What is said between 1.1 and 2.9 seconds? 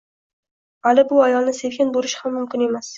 bu ayolni sevgan bo`lishi mumkin emas